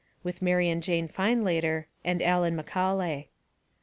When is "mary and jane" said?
0.41-1.07